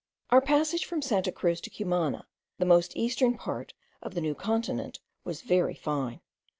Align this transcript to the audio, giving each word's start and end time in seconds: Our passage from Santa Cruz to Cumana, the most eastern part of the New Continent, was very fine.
Our 0.31 0.41
passage 0.41 0.83
from 0.83 1.03
Santa 1.03 1.31
Cruz 1.31 1.61
to 1.61 1.69
Cumana, 1.69 2.25
the 2.57 2.65
most 2.65 2.95
eastern 2.97 3.35
part 3.37 3.75
of 4.01 4.15
the 4.15 4.21
New 4.21 4.33
Continent, 4.33 4.99
was 5.23 5.43
very 5.43 5.75
fine. 5.75 6.21